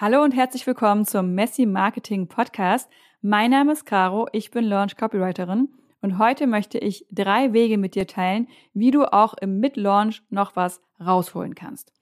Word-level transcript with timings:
Hallo 0.00 0.22
und 0.22 0.30
herzlich 0.30 0.64
willkommen 0.64 1.04
zum 1.04 1.34
Messi 1.34 1.66
Marketing 1.66 2.28
Podcast. 2.28 2.88
Mein 3.20 3.50
Name 3.50 3.72
ist 3.72 3.84
Caro, 3.84 4.28
ich 4.30 4.52
bin 4.52 4.62
Launch 4.62 4.96
Copywriterin 4.96 5.70
und 6.02 6.18
heute 6.18 6.46
möchte 6.46 6.78
ich 6.78 7.04
drei 7.10 7.52
Wege 7.52 7.78
mit 7.78 7.96
dir 7.96 8.06
teilen, 8.06 8.46
wie 8.74 8.92
du 8.92 9.12
auch 9.12 9.34
im 9.34 9.58
Mid-Launch 9.58 10.22
noch 10.30 10.54
was 10.54 10.80
rausholen 11.04 11.56
kannst. 11.56 11.92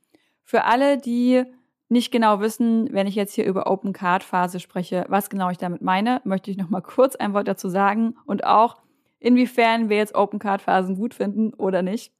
Für 0.44 0.64
alle, 0.64 0.98
die 0.98 1.44
nicht 1.88 2.12
genau 2.12 2.40
wissen, 2.40 2.92
wenn 2.92 3.06
ich 3.06 3.14
jetzt 3.14 3.32
hier 3.32 3.46
über 3.46 3.66
Open 3.66 3.94
Card 3.94 4.22
Phase 4.22 4.60
spreche, 4.60 5.06
was 5.08 5.30
genau 5.30 5.48
ich 5.48 5.56
damit 5.56 5.80
meine, 5.80 6.20
möchte 6.24 6.50
ich 6.50 6.58
noch 6.58 6.68
mal 6.68 6.82
kurz 6.82 7.16
ein 7.16 7.32
Wort 7.32 7.48
dazu 7.48 7.70
sagen 7.70 8.18
und 8.26 8.44
auch 8.44 8.76
inwiefern 9.20 9.88
wir 9.88 9.96
jetzt 9.96 10.14
Open 10.14 10.38
Card 10.38 10.60
Phasen 10.60 10.96
gut 10.96 11.14
finden 11.14 11.54
oder 11.54 11.80
nicht. 11.80 12.12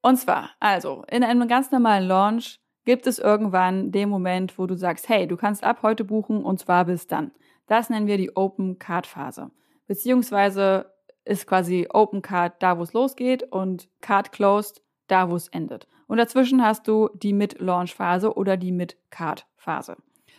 Und 0.00 0.16
zwar, 0.18 0.50
also, 0.60 1.04
in 1.10 1.24
einem 1.24 1.48
ganz 1.48 1.72
normalen 1.72 2.06
Launch 2.06 2.61
gibt 2.84 3.06
es 3.06 3.18
irgendwann 3.18 3.92
den 3.92 4.08
Moment, 4.08 4.58
wo 4.58 4.66
du 4.66 4.76
sagst, 4.76 5.08
hey, 5.08 5.26
du 5.26 5.36
kannst 5.36 5.64
ab 5.64 5.82
heute 5.82 6.04
buchen 6.04 6.44
und 6.44 6.58
zwar 6.58 6.84
bis 6.84 7.06
dann. 7.06 7.32
Das 7.66 7.90
nennen 7.90 8.06
wir 8.06 8.16
die 8.16 8.36
Open 8.36 8.78
Card 8.78 9.06
Phase. 9.06 9.50
Beziehungsweise 9.86 10.92
ist 11.24 11.46
quasi 11.46 11.86
Open 11.90 12.22
Card 12.22 12.62
da, 12.62 12.78
wo 12.78 12.82
es 12.82 12.92
losgeht 12.92 13.44
und 13.44 13.88
Card 14.00 14.32
Closed 14.32 14.82
da, 15.06 15.30
wo 15.30 15.36
es 15.36 15.48
endet. 15.48 15.86
Und 16.08 16.18
dazwischen 16.18 16.62
hast 16.62 16.88
du 16.88 17.08
die 17.14 17.32
Mid-Launch-Phase 17.32 18.34
oder 18.34 18.56
die 18.56 18.72
Mid-Card-Phase. 18.72 19.96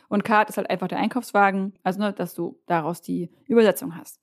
Und 0.09 0.23
Card 0.23 0.49
ist 0.49 0.57
halt 0.57 0.70
einfach 0.70 0.87
der 0.87 0.99
Einkaufswagen, 0.99 1.73
also 1.84 1.99
nur, 2.01 2.12
dass 2.12 2.35
du 2.35 2.59
daraus 2.67 3.01
die 3.01 3.31
Übersetzung 3.48 3.98
hast. 3.98 4.20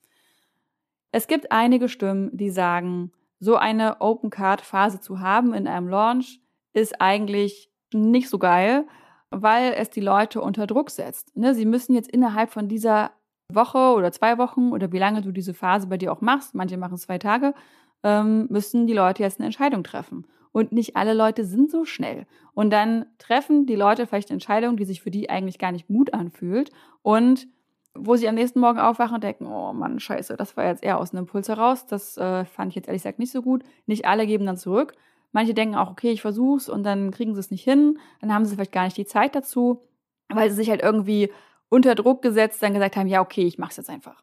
Es 1.11 1.27
gibt 1.27 1.51
einige 1.51 1.89
Stimmen, 1.89 2.31
die 2.37 2.51
sagen, 2.51 3.13
so 3.41 3.57
eine 3.57 4.01
Open 4.01 4.31
Card 4.31 4.61
Phase 4.61 5.01
zu 5.01 5.21
haben 5.21 5.55
in 5.55 5.67
einem 5.67 5.89
Launch 5.89 6.41
ist 6.73 7.01
eigentlich 7.01 7.70
nicht 7.93 8.29
so 8.29 8.39
geil, 8.39 8.87
weil 9.31 9.73
es 9.77 9.91
die 9.91 10.01
Leute 10.01 10.41
unter 10.41 10.67
Druck 10.67 10.91
setzt. 10.91 11.37
Ne? 11.37 11.55
Sie 11.55 11.67
müssen 11.67 11.95
jetzt 11.95 12.11
innerhalb 12.11 12.51
von 12.51 12.69
dieser 12.69 13.13
Woche 13.53 13.95
oder 13.95 14.13
zwei 14.13 14.39
Wochen 14.39 14.73
oder 14.73 14.93
wie 14.93 14.99
lange 14.99 15.23
du 15.23 15.33
diese 15.33 15.55
Phase 15.55 15.87
bei 15.87 15.97
dir 15.97 16.13
auch 16.13 16.21
machst, 16.21 16.55
manche 16.55 16.77
machen 16.77 16.99
zwei 16.99 17.19
Tage, 17.19 17.55
ähm, 18.03 18.47
müssen 18.49 18.87
die 18.87 18.93
Leute 18.93 19.23
jetzt 19.23 19.39
eine 19.39 19.47
Entscheidung 19.47 19.85
treffen. 19.85 20.27
Und 20.53 20.73
nicht 20.73 20.97
alle 20.97 21.15
Leute 21.15 21.45
sind 21.45 21.71
so 21.71 21.85
schnell. 21.85 22.27
Und 22.55 22.71
dann 22.71 23.07
treffen 23.19 23.67
die 23.67 23.77
Leute 23.77 24.07
vielleicht 24.07 24.31
eine 24.31 24.37
Entscheidung, 24.37 24.77
die 24.77 24.85
sich 24.85 25.01
für 25.01 25.11
die 25.11 25.31
eigentlich 25.31 25.59
gar 25.59 25.71
nicht 25.71 25.87
gut 25.87 26.13
anfühlt. 26.13 26.73
Und 27.03 27.47
wo 27.95 28.17
sie 28.17 28.29
am 28.29 28.35
nächsten 28.35 28.61
Morgen 28.61 28.79
aufwachen 28.79 29.17
und 29.17 29.25
denken, 29.25 29.47
oh 29.47 29.73
Mann, 29.73 30.01
scheiße, 30.01 30.37
das 30.37 30.57
war 30.57 30.67
jetzt 30.67 30.83
eher 30.83 30.99
aus 30.99 31.13
einem 31.13 31.25
Impuls 31.25 31.49
heraus. 31.49 31.87
Das 31.87 32.17
äh, 32.17 32.45
fand 32.45 32.71
ich 32.71 32.77
jetzt 32.77 32.89
ehrlich 32.89 33.03
gesagt 33.03 33.19
nicht 33.19 33.33
so 33.33 33.43
gut. 33.43 33.63
Nicht 33.87 34.07
alle 34.07 34.27
geben 34.27 34.47
dann 34.47 34.57
zurück. 34.57 34.95
Manche 35.33 35.55
denken 35.55 35.77
auch, 35.77 35.91
okay, 35.91 36.11
ich 36.11 36.23
versuch's 36.23 36.69
und 36.69 36.83
dann 36.83 37.11
kriegen 37.11 37.35
sie 37.35 37.41
es 37.41 37.51
nicht 37.51 37.65
hin. 37.65 37.99
Dann 38.21 38.33
haben 38.35 38.45
sie 38.45 38.55
vielleicht 38.55 38.73
gar 38.73 38.85
nicht 38.85 38.97
die 38.97 39.07
Zeit 39.07 39.35
dazu, 39.35 39.83
weil 40.29 40.51
sie 40.51 40.57
sich 40.57 40.71
halt 40.71 40.83
irgendwie 40.83 41.31
unter 41.69 41.95
Druck 41.95 42.23
gesetzt 42.23 42.63
dann 42.63 42.75
gesagt 42.75 42.97
haben, 42.97 43.07
ja, 43.07 43.21
okay, 43.21 43.47
ich 43.47 43.59
mach's 43.59 43.77
jetzt 43.77 43.91
einfach. 43.91 44.23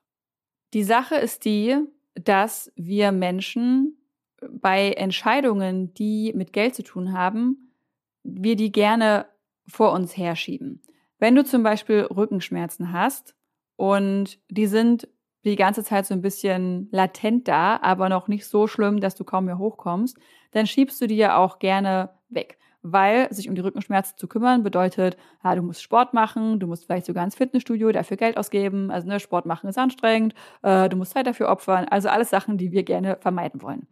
Die 0.74 0.84
Sache 0.84 1.16
ist 1.16 1.46
die, 1.46 1.78
dass 2.14 2.72
wir 2.76 3.12
Menschen 3.12 3.98
bei 4.50 4.92
Entscheidungen, 4.92 5.94
die 5.94 6.34
mit 6.36 6.54
Geld 6.54 6.76
zu 6.76 6.84
tun 6.84 7.14
haben, 7.14 7.72
wir 8.24 8.56
die 8.56 8.72
gerne 8.72 9.28
vor 9.66 9.94
uns 9.94 10.16
herschieben. 10.16 10.82
Wenn 11.20 11.36
du 11.36 11.44
zum 11.44 11.64
Beispiel 11.64 12.02
Rückenschmerzen 12.02 12.92
hast 12.92 13.36
und 13.76 14.40
die 14.50 14.68
sind 14.68 15.08
die 15.48 15.56
ganze 15.56 15.84
Zeit 15.84 16.06
so 16.06 16.14
ein 16.14 16.22
bisschen 16.22 16.88
latent 16.92 17.48
da, 17.48 17.80
aber 17.82 18.10
noch 18.10 18.28
nicht 18.28 18.46
so 18.46 18.68
schlimm, 18.68 19.00
dass 19.00 19.16
du 19.16 19.24
kaum 19.24 19.46
mehr 19.46 19.58
hochkommst, 19.58 20.18
dann 20.52 20.68
schiebst 20.68 21.02
du 21.02 21.08
die 21.08 21.18
ja 21.18 21.38
auch 21.38 21.60
gerne 21.60 22.10
weg. 22.30 22.58
Weil 22.84 23.32
sich 23.34 23.50
um 23.50 23.56
die 23.56 23.62
Rückenschmerzen 23.62 24.18
zu 24.18 24.28
kümmern 24.28 24.64
bedeutet, 24.64 25.18
ja, 25.44 25.56
du 25.56 25.62
musst 25.62 25.82
Sport 25.82 26.14
machen, 26.14 26.60
du 26.60 26.68
musst 26.68 26.86
vielleicht 26.86 27.06
sogar 27.06 27.24
ins 27.24 27.36
Fitnessstudio 27.36 27.92
dafür 27.92 28.18
Geld 28.18 28.38
ausgeben. 28.38 28.92
Also 28.92 29.08
ne, 29.08 29.20
Sport 29.20 29.46
machen 29.46 29.68
ist 29.68 29.78
anstrengend, 29.78 30.36
äh, 30.62 30.88
du 30.88 30.96
musst 30.96 31.12
Zeit 31.12 31.28
dafür 31.28 31.50
opfern. 31.50 31.86
Also 31.90 32.10
alles 32.10 32.30
Sachen, 32.30 32.58
die 32.58 32.72
wir 32.72 32.84
gerne 32.84 33.18
vermeiden 33.20 33.62
wollen. 33.62 33.88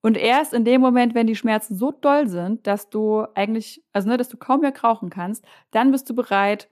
Und 0.00 0.16
erst 0.16 0.52
in 0.52 0.64
dem 0.64 0.80
Moment, 0.80 1.14
wenn 1.14 1.26
die 1.26 1.36
Schmerzen 1.36 1.74
so 1.74 1.90
doll 1.90 2.28
sind, 2.28 2.66
dass 2.66 2.88
du 2.88 3.26
eigentlich, 3.34 3.82
also 3.92 4.08
ne, 4.08 4.16
dass 4.16 4.28
du 4.28 4.36
kaum 4.36 4.60
mehr 4.60 4.72
krauchen 4.72 5.10
kannst, 5.10 5.44
dann 5.70 5.90
bist 5.90 6.08
du 6.08 6.14
bereit, 6.14 6.68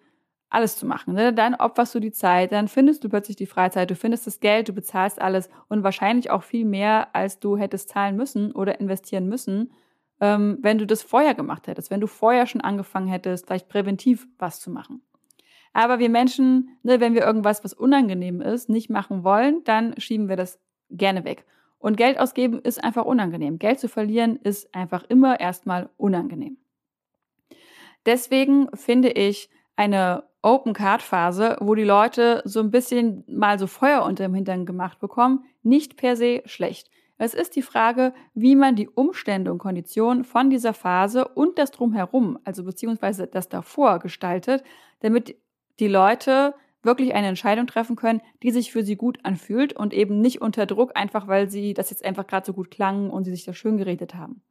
alles 0.48 0.76
zu 0.76 0.86
machen. 0.86 1.14
Ne? 1.14 1.32
Dann 1.32 1.54
opferst 1.54 1.94
du 1.94 2.00
die 2.00 2.12
Zeit, 2.12 2.52
dann 2.52 2.68
findest 2.68 3.04
du 3.04 3.08
plötzlich 3.08 3.36
die 3.36 3.46
Freizeit, 3.46 3.90
du 3.90 3.96
findest 3.96 4.26
das 4.26 4.40
Geld, 4.40 4.68
du 4.68 4.72
bezahlst 4.72 5.20
alles 5.20 5.50
und 5.68 5.82
wahrscheinlich 5.82 6.30
auch 6.30 6.42
viel 6.42 6.64
mehr, 6.64 7.14
als 7.14 7.40
du 7.40 7.56
hättest 7.56 7.88
zahlen 7.88 8.16
müssen 8.16 8.52
oder 8.52 8.80
investieren 8.80 9.28
müssen, 9.28 9.72
ähm, 10.20 10.58
wenn 10.62 10.78
du 10.78 10.86
das 10.86 11.02
vorher 11.02 11.34
gemacht 11.34 11.66
hättest, 11.66 11.90
wenn 11.90 12.00
du 12.00 12.06
vorher 12.06 12.46
schon 12.46 12.60
angefangen 12.60 13.08
hättest, 13.08 13.46
vielleicht 13.46 13.68
präventiv 13.68 14.28
was 14.38 14.60
zu 14.60 14.70
machen. 14.70 15.02
Aber 15.72 15.98
wir 15.98 16.08
Menschen, 16.08 16.78
ne, 16.82 17.00
wenn 17.00 17.12
wir 17.12 17.22
irgendwas, 17.22 17.62
was 17.62 17.74
unangenehm 17.74 18.40
ist, 18.40 18.70
nicht 18.70 18.88
machen 18.88 19.24
wollen, 19.24 19.62
dann 19.64 19.98
schieben 20.00 20.28
wir 20.28 20.36
das 20.36 20.58
gerne 20.88 21.24
weg. 21.24 21.44
Und 21.78 21.98
Geld 21.98 22.18
ausgeben 22.18 22.60
ist 22.60 22.82
einfach 22.82 23.04
unangenehm. 23.04 23.58
Geld 23.58 23.78
zu 23.78 23.88
verlieren 23.88 24.36
ist 24.36 24.74
einfach 24.74 25.04
immer 25.08 25.38
erstmal 25.38 25.90
unangenehm. 25.98 26.56
Deswegen 28.06 28.68
finde 28.74 29.10
ich 29.10 29.50
eine 29.76 30.24
Open 30.46 30.74
Card 30.74 31.02
Phase, 31.02 31.56
wo 31.58 31.74
die 31.74 31.82
Leute 31.82 32.40
so 32.44 32.60
ein 32.60 32.70
bisschen 32.70 33.24
mal 33.26 33.58
so 33.58 33.66
Feuer 33.66 34.04
unter 34.04 34.22
dem 34.22 34.34
Hintern 34.34 34.64
gemacht 34.64 35.00
bekommen, 35.00 35.44
nicht 35.64 35.96
per 35.96 36.14
se 36.14 36.42
schlecht. 36.44 36.88
Es 37.18 37.34
ist 37.34 37.56
die 37.56 37.62
Frage, 37.62 38.14
wie 38.32 38.54
man 38.54 38.76
die 38.76 38.88
Umstände 38.88 39.50
und 39.50 39.58
Konditionen 39.58 40.22
von 40.22 40.48
dieser 40.48 40.72
Phase 40.72 41.26
und 41.26 41.58
das 41.58 41.72
drumherum, 41.72 42.38
also 42.44 42.62
beziehungsweise 42.62 43.26
das 43.26 43.48
davor 43.48 43.98
gestaltet, 43.98 44.62
damit 45.00 45.34
die 45.80 45.88
Leute 45.88 46.54
wirklich 46.80 47.12
eine 47.12 47.26
Entscheidung 47.26 47.66
treffen 47.66 47.96
können, 47.96 48.22
die 48.44 48.52
sich 48.52 48.70
für 48.70 48.84
sie 48.84 48.94
gut 48.94 49.18
anfühlt 49.24 49.72
und 49.72 49.92
eben 49.92 50.20
nicht 50.20 50.42
unter 50.42 50.66
Druck, 50.66 50.92
einfach 50.94 51.26
weil 51.26 51.50
sie 51.50 51.74
das 51.74 51.90
jetzt 51.90 52.04
einfach 52.04 52.28
gerade 52.28 52.46
so 52.46 52.52
gut 52.52 52.70
klang 52.70 53.10
und 53.10 53.24
sie 53.24 53.32
sich 53.32 53.44
das 53.44 53.56
schön 53.56 53.78
geredet 53.78 54.14
haben. 54.14 54.42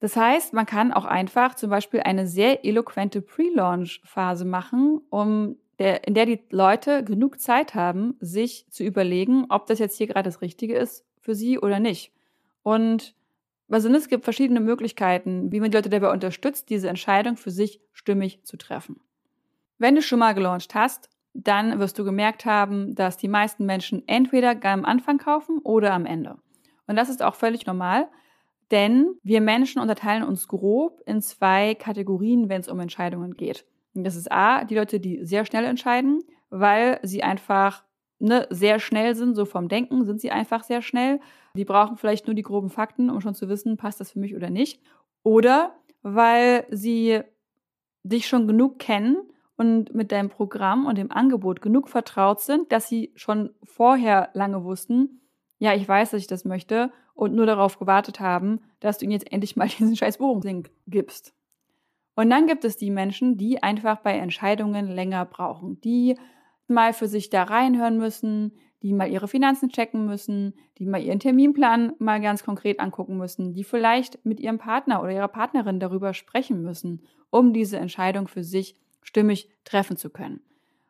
Das 0.00 0.16
heißt, 0.16 0.52
man 0.52 0.66
kann 0.66 0.92
auch 0.92 1.04
einfach 1.04 1.54
zum 1.54 1.70
Beispiel 1.70 2.00
eine 2.00 2.26
sehr 2.26 2.64
eloquente 2.64 3.20
Pre-Launch-Phase 3.20 4.44
machen, 4.44 5.00
um 5.10 5.56
der, 5.78 6.06
in 6.06 6.14
der 6.14 6.26
die 6.26 6.40
Leute 6.50 7.04
genug 7.04 7.40
Zeit 7.40 7.74
haben, 7.74 8.16
sich 8.20 8.66
zu 8.70 8.84
überlegen, 8.84 9.46
ob 9.48 9.66
das 9.66 9.78
jetzt 9.78 9.96
hier 9.96 10.06
gerade 10.06 10.28
das 10.28 10.40
Richtige 10.40 10.76
ist 10.76 11.04
für 11.20 11.34
sie 11.34 11.58
oder 11.58 11.80
nicht. 11.80 12.12
Und 12.62 13.14
also 13.68 13.88
es 13.90 14.08
gibt 14.08 14.24
verschiedene 14.24 14.60
Möglichkeiten, 14.60 15.52
wie 15.52 15.60
man 15.60 15.70
die 15.70 15.76
Leute 15.76 15.90
dabei 15.90 16.10
unterstützt, 16.10 16.70
diese 16.70 16.88
Entscheidung 16.88 17.36
für 17.36 17.50
sich 17.50 17.80
stimmig 17.92 18.44
zu 18.44 18.56
treffen. 18.56 19.00
Wenn 19.78 19.94
du 19.94 20.02
schon 20.02 20.18
mal 20.18 20.34
gelauncht 20.34 20.74
hast, 20.74 21.10
dann 21.34 21.78
wirst 21.78 21.98
du 21.98 22.04
gemerkt 22.04 22.46
haben, 22.46 22.94
dass 22.94 23.16
die 23.16 23.28
meisten 23.28 23.66
Menschen 23.66 24.06
entweder 24.08 24.56
am 24.64 24.84
Anfang 24.84 25.18
kaufen 25.18 25.58
oder 25.58 25.92
am 25.92 26.06
Ende. 26.06 26.36
Und 26.86 26.96
das 26.96 27.08
ist 27.08 27.22
auch 27.22 27.34
völlig 27.34 27.66
normal. 27.66 28.08
Denn 28.70 29.14
wir 29.22 29.40
Menschen 29.40 29.80
unterteilen 29.80 30.22
uns 30.22 30.48
grob 30.48 31.00
in 31.06 31.22
zwei 31.22 31.74
Kategorien, 31.74 32.48
wenn 32.48 32.60
es 32.60 32.68
um 32.68 32.80
Entscheidungen 32.80 33.34
geht. 33.34 33.64
Und 33.94 34.04
das 34.04 34.16
ist 34.16 34.30
A, 34.30 34.64
die 34.64 34.74
Leute, 34.74 35.00
die 35.00 35.24
sehr 35.24 35.44
schnell 35.44 35.64
entscheiden, 35.64 36.22
weil 36.50 37.00
sie 37.02 37.22
einfach 37.22 37.84
ne, 38.18 38.46
sehr 38.50 38.78
schnell 38.78 39.14
sind, 39.14 39.34
so 39.34 39.44
vom 39.44 39.68
Denken 39.68 40.04
sind 40.04 40.20
sie 40.20 40.30
einfach 40.30 40.64
sehr 40.64 40.82
schnell. 40.82 41.20
Die 41.54 41.64
brauchen 41.64 41.96
vielleicht 41.96 42.26
nur 42.26 42.34
die 42.34 42.42
groben 42.42 42.70
Fakten, 42.70 43.10
um 43.10 43.20
schon 43.20 43.34
zu 43.34 43.48
wissen, 43.48 43.76
passt 43.76 44.00
das 44.00 44.12
für 44.12 44.18
mich 44.18 44.36
oder 44.36 44.50
nicht. 44.50 44.82
Oder 45.22 45.74
weil 46.02 46.66
sie 46.70 47.20
dich 48.02 48.28
schon 48.28 48.46
genug 48.46 48.78
kennen 48.78 49.16
und 49.56 49.94
mit 49.94 50.12
deinem 50.12 50.28
Programm 50.28 50.86
und 50.86 50.96
dem 50.96 51.10
Angebot 51.10 51.60
genug 51.60 51.88
vertraut 51.88 52.40
sind, 52.40 52.70
dass 52.70 52.88
sie 52.88 53.12
schon 53.16 53.50
vorher 53.64 54.30
lange 54.34 54.62
wussten, 54.64 55.20
ja, 55.58 55.74
ich 55.74 55.86
weiß, 55.86 56.10
dass 56.10 56.20
ich 56.20 56.26
das 56.26 56.44
möchte 56.44 56.92
und 57.14 57.34
nur 57.34 57.46
darauf 57.46 57.78
gewartet 57.78 58.20
haben, 58.20 58.60
dass 58.80 58.98
du 58.98 59.04
ihnen 59.04 59.12
jetzt 59.12 59.30
endlich 59.30 59.56
mal 59.56 59.68
diesen 59.78 59.96
scheiß 59.96 60.18
Buchungslink 60.18 60.70
gibst. 60.86 61.34
Und 62.14 62.30
dann 62.30 62.46
gibt 62.46 62.64
es 62.64 62.76
die 62.76 62.90
Menschen, 62.90 63.36
die 63.36 63.62
einfach 63.62 63.98
bei 63.98 64.16
Entscheidungen 64.16 64.88
länger 64.88 65.24
brauchen, 65.24 65.80
die 65.80 66.16
mal 66.66 66.92
für 66.92 67.06
sich 67.06 67.30
da 67.30 67.44
reinhören 67.44 67.96
müssen, 67.96 68.52
die 68.82 68.92
mal 68.92 69.10
ihre 69.10 69.28
Finanzen 69.28 69.70
checken 69.70 70.06
müssen, 70.06 70.54
die 70.78 70.86
mal 70.86 71.02
ihren 71.02 71.18
Terminplan 71.18 71.94
mal 71.98 72.20
ganz 72.20 72.44
konkret 72.44 72.80
angucken 72.80 73.16
müssen, 73.16 73.52
die 73.52 73.64
vielleicht 73.64 74.24
mit 74.24 74.38
ihrem 74.40 74.58
Partner 74.58 75.02
oder 75.02 75.12
ihrer 75.12 75.28
Partnerin 75.28 75.80
darüber 75.80 76.14
sprechen 76.14 76.62
müssen, 76.62 77.02
um 77.30 77.52
diese 77.52 77.78
Entscheidung 77.78 78.28
für 78.28 78.44
sich 78.44 78.76
stimmig 79.02 79.48
treffen 79.64 79.96
zu 79.96 80.10
können. 80.10 80.40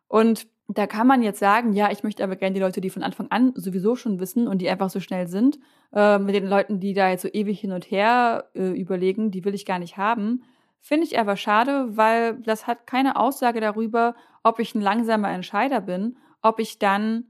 Und 0.09 0.47
da 0.69 0.87
kann 0.87 1.07
man 1.07 1.23
jetzt 1.23 1.39
sagen, 1.39 1.73
ja, 1.73 1.91
ich 1.91 2.03
möchte 2.03 2.23
aber 2.23 2.37
gerne 2.37 2.53
die 2.53 2.61
Leute, 2.61 2.83
die 2.83 2.91
von 2.91 3.03
Anfang 3.03 3.29
an 3.31 3.53
sowieso 3.57 3.97
schon 3.97 4.21
wissen 4.21 4.47
und 4.47 4.59
die 4.59 4.69
einfach 4.69 4.91
so 4.91 5.01
schnell 5.01 5.27
sind, 5.27 5.59
äh, 5.95 6.19
mit 6.19 6.35
den 6.35 6.47
Leuten, 6.47 6.79
die 6.79 6.93
da 6.93 7.09
jetzt 7.09 7.23
so 7.23 7.29
ewig 7.33 7.59
hin 7.59 7.73
und 7.73 7.91
her 7.91 8.51
äh, 8.55 8.79
überlegen, 8.79 9.31
die 9.31 9.45
will 9.45 9.55
ich 9.55 9.65
gar 9.65 9.79
nicht 9.79 9.97
haben. 9.97 10.43
Finde 10.81 11.07
ich 11.07 11.19
aber 11.19 11.37
schade, 11.37 11.97
weil 11.97 12.41
das 12.43 12.67
hat 12.67 12.87
keine 12.87 13.17
Aussage 13.17 13.61
darüber, 13.61 14.15
ob 14.43 14.59
ich 14.59 14.75
ein 14.75 14.83
langsamer 14.83 15.31
Entscheider 15.31 15.81
bin, 15.81 16.19
ob 16.43 16.61
ich 16.61 16.79
dann 16.79 17.25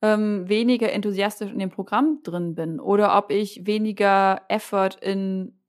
ähm, 0.00 0.48
weniger 0.48 0.92
enthusiastisch 0.92 1.52
in 1.52 1.58
dem 1.58 1.70
Programm 1.70 2.20
drin 2.22 2.54
bin 2.54 2.78
oder 2.78 3.16
ob 3.18 3.30
ich 3.30 3.66
weniger 3.66 4.42
Effort 4.48 4.96
in 5.00 5.60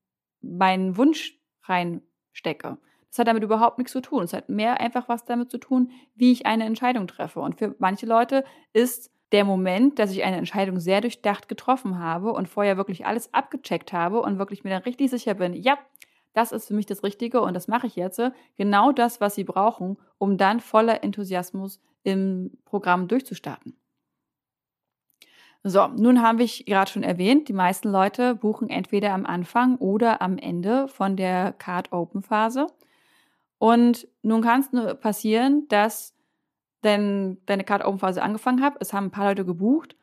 meinen 0.41 0.95
Wunsch 0.95 1.39
reinstecke. 1.63 2.77
Es 3.13 3.19
hat 3.19 3.27
damit 3.27 3.43
überhaupt 3.43 3.77
nichts 3.77 3.93
zu 3.93 4.01
tun. 4.01 4.23
Es 4.23 4.33
hat 4.33 4.49
mehr 4.49 4.81
einfach 4.81 5.07
was 5.07 5.23
damit 5.23 5.51
zu 5.51 5.59
tun, 5.59 5.91
wie 6.15 6.31
ich 6.31 6.47
eine 6.47 6.65
Entscheidung 6.65 7.05
treffe. 7.05 7.41
Und 7.41 7.59
für 7.59 7.75
manche 7.77 8.07
Leute 8.07 8.43
ist 8.73 9.11
der 9.31 9.45
Moment, 9.45 9.99
dass 9.99 10.11
ich 10.11 10.23
eine 10.23 10.37
Entscheidung 10.37 10.79
sehr 10.79 10.99
durchdacht 10.99 11.47
getroffen 11.47 11.99
habe 11.99 12.33
und 12.33 12.49
vorher 12.49 12.75
wirklich 12.75 13.05
alles 13.05 13.31
abgecheckt 13.31 13.93
habe 13.93 14.19
und 14.19 14.39
wirklich 14.39 14.63
mir 14.63 14.71
dann 14.71 14.81
richtig 14.81 15.11
sicher 15.11 15.35
bin, 15.35 15.53
ja, 15.53 15.77
das 16.33 16.51
ist 16.51 16.67
für 16.67 16.73
mich 16.73 16.87
das 16.87 17.03
Richtige 17.03 17.41
und 17.41 17.53
das 17.53 17.67
mache 17.67 17.85
ich 17.85 17.95
jetzt. 17.95 18.19
Genau 18.55 18.91
das, 18.91 19.21
was 19.21 19.35
sie 19.35 19.43
brauchen, 19.43 19.97
um 20.17 20.37
dann 20.39 20.59
voller 20.59 21.03
Enthusiasmus 21.03 21.79
im 22.01 22.57
Programm 22.65 23.07
durchzustarten. 23.07 23.77
So, 25.61 25.87
nun 25.87 26.23
habe 26.23 26.41
ich 26.41 26.65
gerade 26.65 26.89
schon 26.89 27.03
erwähnt, 27.03 27.47
die 27.47 27.53
meisten 27.53 27.89
Leute 27.89 28.33
buchen 28.33 28.71
entweder 28.71 29.13
am 29.13 29.27
Anfang 29.27 29.75
oder 29.77 30.19
am 30.23 30.39
Ende 30.39 30.87
von 30.87 31.15
der 31.15 31.53
Card 31.53 31.91
Open 31.91 32.23
Phase. 32.23 32.65
Und 33.63 34.09
nun 34.23 34.41
kann 34.41 34.59
es 34.59 34.73
nur 34.73 34.93
passieren, 34.95 35.69
dass 35.69 36.13
denn 36.83 37.37
deine 37.45 37.63
Card 37.63 37.85
Open 37.85 37.97
Phase 37.97 38.21
angefangen 38.21 38.61
hat, 38.61 38.75
es 38.81 38.91
haben 38.91 39.05
ein 39.05 39.11
paar 39.11 39.29
Leute 39.29 39.45
gebucht 39.45 39.95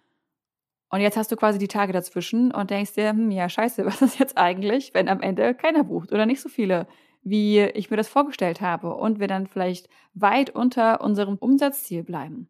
und 0.89 1.03
jetzt 1.03 1.19
hast 1.19 1.31
du 1.31 1.37
quasi 1.37 1.59
die 1.59 1.69
Tage 1.69 1.93
dazwischen 1.93 2.53
und 2.53 2.71
denkst 2.71 2.95
dir, 2.95 3.11
hm, 3.11 3.31
ja, 3.31 3.51
scheiße, 3.51 3.85
was 3.85 4.01
ist 4.01 4.19
jetzt 4.19 4.39
eigentlich, 4.39 4.95
wenn 4.95 5.11
am 5.11 5.21
Ende 5.21 5.55
keiner 5.55 5.85
bucht 5.85 6.11
oder 6.11 6.25
nicht 6.25 6.41
so 6.41 6.49
viele, 6.49 6.87
wie 7.23 7.61
ich 7.61 7.91
mir 7.91 7.99
das 7.99 8.09
vorgestellt 8.09 8.63
habe 8.63 8.95
und 8.95 9.21
wir 9.21 9.29
dann 9.29 9.47
vielleicht 9.47 9.91
weit 10.15 10.49
unter 10.49 11.03
unserem 11.03 11.37
Umsatzziel 11.37 12.03
bleiben. 12.03 12.49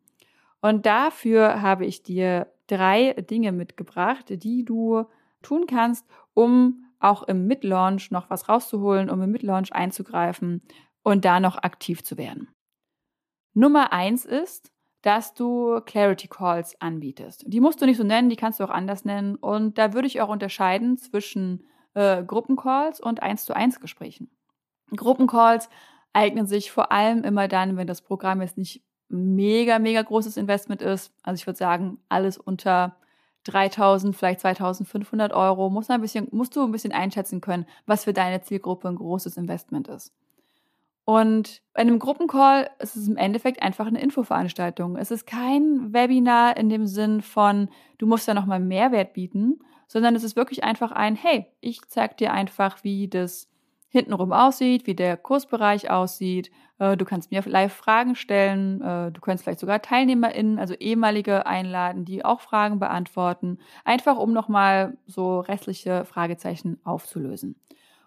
Und 0.60 0.86
dafür 0.86 1.60
habe 1.60 1.86
ich 1.86 2.04
dir 2.04 2.46
drei 2.68 3.14
Dinge 3.14 3.50
mitgebracht, 3.50 4.26
die 4.28 4.64
du 4.64 5.06
tun 5.42 5.66
kannst, 5.66 6.06
um 6.34 6.84
auch 7.00 7.24
im 7.24 7.48
Mid-Launch 7.48 8.12
noch 8.12 8.30
was 8.30 8.48
rauszuholen, 8.48 9.10
um 9.10 9.20
im 9.22 9.32
Mid-Launch 9.32 9.72
einzugreifen 9.72 10.62
und 11.02 11.24
da 11.24 11.40
noch 11.40 11.56
aktiv 11.56 12.04
zu 12.04 12.18
werden. 12.18 12.48
Nummer 13.54 13.92
eins 13.92 14.24
ist, 14.24 14.72
dass 15.02 15.34
du 15.34 15.80
Clarity 15.86 16.28
Calls 16.28 16.80
anbietest. 16.80 17.44
Die 17.46 17.60
musst 17.60 17.80
du 17.80 17.86
nicht 17.86 17.96
so 17.96 18.04
nennen, 18.04 18.28
die 18.28 18.36
kannst 18.36 18.60
du 18.60 18.64
auch 18.64 18.70
anders 18.70 19.04
nennen. 19.04 19.36
Und 19.36 19.78
da 19.78 19.94
würde 19.94 20.06
ich 20.06 20.20
auch 20.20 20.28
unterscheiden 20.28 20.98
zwischen 20.98 21.64
äh, 21.94 22.22
Gruppencalls 22.22 23.00
und 23.00 23.22
1 23.22 23.46
zu 23.46 23.54
1 23.54 23.80
Gesprächen. 23.80 24.30
Gruppencalls 24.94 25.70
eignen 26.12 26.46
sich 26.46 26.70
vor 26.70 26.92
allem 26.92 27.24
immer 27.24 27.48
dann, 27.48 27.76
wenn 27.76 27.86
das 27.86 28.02
Programm 28.02 28.42
jetzt 28.42 28.58
nicht 28.58 28.84
mega, 29.08 29.78
mega 29.78 30.02
großes 30.02 30.36
Investment 30.36 30.82
ist. 30.82 31.12
Also 31.22 31.40
ich 31.40 31.46
würde 31.46 31.58
sagen, 31.58 31.98
alles 32.08 32.36
unter 32.36 32.96
3000, 33.44 34.14
vielleicht 34.14 34.40
2500 34.40 35.32
Euro, 35.32 35.70
muss 35.70 35.88
ein 35.88 36.00
bisschen, 36.00 36.28
musst 36.30 36.54
du 36.56 36.62
ein 36.62 36.72
bisschen 36.72 36.92
einschätzen 36.92 37.40
können, 37.40 37.66
was 37.86 38.04
für 38.04 38.12
deine 38.12 38.42
Zielgruppe 38.42 38.88
ein 38.88 38.96
großes 38.96 39.36
Investment 39.36 39.88
ist. 39.88 40.12
Und 41.10 41.60
bei 41.72 41.80
einem 41.80 41.98
Gruppencall 41.98 42.70
ist 42.78 42.94
es 42.94 43.08
im 43.08 43.16
Endeffekt 43.16 43.62
einfach 43.62 43.88
eine 43.88 44.00
Infoveranstaltung. 44.00 44.96
Es 44.96 45.10
ist 45.10 45.26
kein 45.26 45.92
Webinar 45.92 46.56
in 46.56 46.68
dem 46.68 46.86
Sinn 46.86 47.20
von, 47.20 47.68
du 47.98 48.06
musst 48.06 48.28
da 48.28 48.34
nochmal 48.34 48.60
Mehrwert 48.60 49.12
bieten, 49.12 49.58
sondern 49.88 50.14
es 50.14 50.22
ist 50.22 50.36
wirklich 50.36 50.62
einfach 50.62 50.92
ein, 50.92 51.16
hey, 51.16 51.46
ich 51.60 51.80
zeig 51.88 52.16
dir 52.18 52.32
einfach, 52.32 52.84
wie 52.84 53.08
das 53.08 53.48
hintenrum 53.88 54.32
aussieht, 54.32 54.86
wie 54.86 54.94
der 54.94 55.16
Kursbereich 55.16 55.90
aussieht. 55.90 56.52
Äh, 56.78 56.96
du 56.96 57.04
kannst 57.04 57.32
mir 57.32 57.42
live 57.44 57.72
Fragen 57.72 58.14
stellen. 58.14 58.80
Äh, 58.80 59.10
du 59.10 59.20
kannst 59.20 59.42
vielleicht 59.42 59.58
sogar 59.58 59.82
TeilnehmerInnen, 59.82 60.60
also 60.60 60.74
ehemalige 60.74 61.44
einladen, 61.44 62.04
die 62.04 62.24
auch 62.24 62.40
Fragen 62.40 62.78
beantworten. 62.78 63.58
Einfach 63.84 64.16
um 64.16 64.32
nochmal 64.32 64.96
so 65.08 65.40
restliche 65.40 66.04
Fragezeichen 66.04 66.78
aufzulösen. 66.84 67.56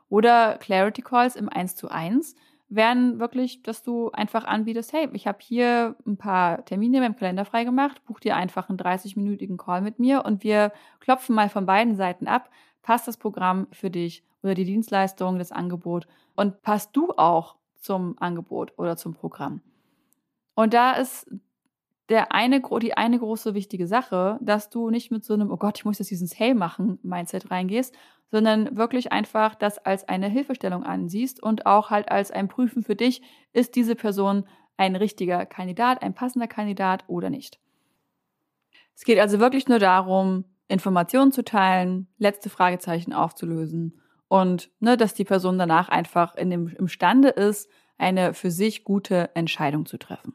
Oder 0.08 0.58
Clarity 0.58 1.02
Calls 1.02 1.36
im 1.36 1.50
1 1.50 1.76
zu 1.76 1.90
1 1.90 2.36
wären 2.70 3.20
wirklich, 3.20 3.62
dass 3.64 3.84
du 3.84 4.12
einfach 4.12 4.46
anbietest, 4.46 4.94
hey, 4.94 5.10
ich 5.14 5.28
habe 5.28 5.40
hier 5.42 5.96
ein 6.06 6.18
paar 6.18 6.66
Termine 6.66 6.98
in 6.98 7.04
meinem 7.04 7.16
Kalender 7.16 7.46
freigemacht, 7.46 8.04
buch 8.06 8.20
dir 8.20 8.36
einfach 8.36 8.70
einen 8.70 8.80
30-minütigen 8.80 9.58
Call 9.58 9.82
mit 9.82 10.00
mir 10.00 10.26
und 10.26 10.44
wir 10.44 10.72
klopfen 11.00 11.36
mal 11.36 11.50
von 11.50 11.66
beiden 11.66 11.96
Seiten 11.96 12.28
ab, 12.28 12.50
passt 12.82 13.08
das 13.08 13.18
Programm 13.18 13.68
für 13.72 13.90
dich 13.90 14.24
oder 14.42 14.54
die 14.56 14.66
Dienstleistung, 14.66 15.38
das 15.38 15.52
Angebot 15.52 16.08
und 16.36 16.62
passt 16.62 16.96
du 16.96 17.12
auch 17.12 17.56
zum 17.76 18.16
Angebot 18.20 18.74
oder 18.78 18.98
zum 18.98 19.14
Programm. 19.14 19.62
Und 20.56 20.74
da 20.74 20.94
ist 20.94 21.30
der 22.10 22.34
eine, 22.34 22.62
die 22.82 22.98
eine 22.98 23.20
große 23.20 23.54
wichtige 23.54 23.88
Sache, 23.88 24.38
dass 24.42 24.70
du 24.70 24.90
nicht 24.90 25.12
mit 25.12 25.24
so 25.24 25.34
einem, 25.34 25.52
oh 25.52 25.58
Gott, 25.58 25.78
ich 25.78 25.86
muss 25.86 26.00
jetzt 26.00 26.12
diesen 26.12 26.28
Sale 26.28 26.56
machen, 26.56 27.00
Mindset 27.02 27.50
reingehst, 27.50 27.96
sondern 28.30 28.76
wirklich 28.76 29.12
einfach 29.12 29.56
das 29.56 29.78
als 29.78 30.08
eine 30.10 30.28
Hilfestellung 30.28 30.84
ansiehst 30.84 31.42
und 31.42 31.66
auch 31.66 31.92
halt 31.92 32.12
als 32.12 32.32
ein 32.32 32.48
Prüfen 32.48 32.84
für 32.84 32.96
dich, 32.96 33.22
ist 33.54 33.76
diese 33.76 33.96
Person 33.96 34.46
ein 34.76 34.96
richtiger 34.96 35.46
Kandidat, 35.46 36.02
ein 36.02 36.14
passender 36.14 36.48
Kandidat 36.48 37.04
oder 37.08 37.30
nicht. 37.30 37.60
Es 38.96 39.04
geht 39.04 39.20
also 39.20 39.40
wirklich 39.40 39.68
nur 39.68 39.80
darum, 39.80 40.46
Informationen 40.68 41.32
zu 41.32 41.44
teilen, 41.44 42.08
letzte 42.18 42.50
Fragezeichen 42.50 43.14
aufzulösen 43.14 44.00
und 44.28 44.72
ne, 44.80 44.98
dass 44.98 45.14
die 45.14 45.26
Person 45.26 45.58
danach 45.58 45.90
einfach 45.90 46.36
in 46.36 46.50
dem, 46.50 46.68
imstande 46.68 47.30
ist, 47.30 47.70
eine 47.98 48.34
für 48.34 48.50
sich 48.50 48.84
gute 48.84 49.30
Entscheidung 49.36 49.86
zu 49.86 49.98
treffen. 49.98 50.34